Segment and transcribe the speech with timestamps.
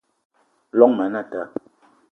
[0.77, 1.41] Llong ma anata